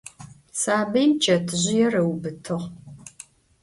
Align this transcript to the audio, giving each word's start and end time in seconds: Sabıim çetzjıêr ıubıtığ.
Sabıim 0.61 1.11
çetzjıêr 1.23 1.93
ıubıtığ. 2.01 2.57